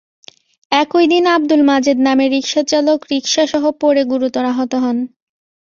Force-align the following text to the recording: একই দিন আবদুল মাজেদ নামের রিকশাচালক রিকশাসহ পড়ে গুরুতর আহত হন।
একই 0.71 1.05
দিন 1.07 1.23
আবদুল 1.35 1.61
মাজেদ 1.69 1.97
নামের 2.07 2.29
রিকশাচালক 2.31 2.99
রিকশাসহ 3.11 3.63
পড়ে 3.81 4.01
গুরুতর 4.11 4.43
আহত 4.51 4.71
হন। 4.83 4.97